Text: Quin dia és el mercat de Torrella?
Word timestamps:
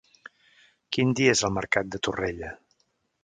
Quin 0.95 1.11
dia 1.19 1.35
és 1.37 1.45
el 1.49 1.53
mercat 1.59 1.93
de 1.97 2.01
Torrella? 2.07 2.53